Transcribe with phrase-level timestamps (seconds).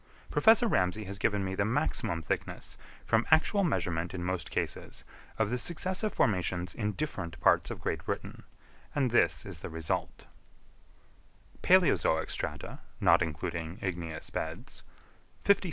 [0.31, 5.03] Professor Ramsay has given me the maximum thickness, from actual measurement in most cases,
[5.37, 8.41] of the successive formations in different parts of Great Britain;
[8.95, 10.25] and this is the result:—
[11.51, 14.81] Feet Palæozoic strata (not including igneous beds)
[15.43, 15.57] 57,154.